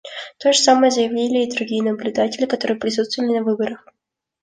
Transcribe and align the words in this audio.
То 0.39 0.51
же 0.51 0.57
самое 0.57 0.89
заявили 0.91 1.43
и 1.45 1.51
другие 1.55 1.83
наблюдатели, 1.83 2.47
которые 2.47 2.79
присутствовали 2.79 3.37
на 3.37 3.43
выборах. 3.43 3.85